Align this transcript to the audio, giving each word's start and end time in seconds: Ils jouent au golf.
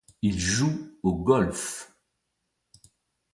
Ils 0.23 0.39
jouent 0.39 0.97
au 1.03 1.13
golf. 1.13 1.93